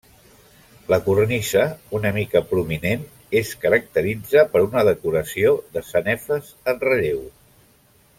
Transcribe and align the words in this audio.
La 0.91 0.97
cornisa, 1.07 1.65
una 1.99 2.11
mica 2.15 2.41
prominent, 2.53 3.03
es 3.41 3.51
caracteritza 3.65 4.45
per 4.55 4.63
una 4.69 4.87
decoració 4.91 5.53
de 5.77 5.85
sanefes 5.91 6.51
en 6.75 6.81
relleu. 6.87 7.21